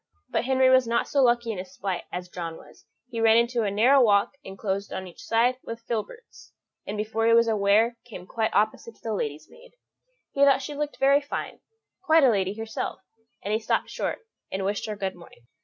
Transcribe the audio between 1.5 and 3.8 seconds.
in his flight as John was; he ran into a